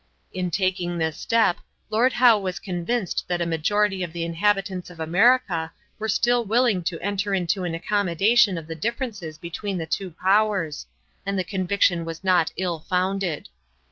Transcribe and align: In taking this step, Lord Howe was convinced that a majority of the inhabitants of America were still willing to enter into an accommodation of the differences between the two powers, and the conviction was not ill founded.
In 0.33 0.49
taking 0.49 0.97
this 0.97 1.15
step, 1.19 1.57
Lord 1.91 2.13
Howe 2.13 2.39
was 2.39 2.57
convinced 2.57 3.23
that 3.27 3.39
a 3.39 3.45
majority 3.45 4.01
of 4.01 4.13
the 4.13 4.23
inhabitants 4.25 4.89
of 4.89 4.99
America 4.99 5.71
were 5.99 6.09
still 6.09 6.43
willing 6.43 6.81
to 6.85 6.99
enter 7.01 7.35
into 7.35 7.65
an 7.65 7.75
accommodation 7.75 8.57
of 8.57 8.65
the 8.65 8.73
differences 8.73 9.37
between 9.37 9.77
the 9.77 9.85
two 9.85 10.09
powers, 10.09 10.87
and 11.23 11.37
the 11.37 11.43
conviction 11.43 12.03
was 12.03 12.23
not 12.23 12.51
ill 12.57 12.79
founded. 12.79 13.49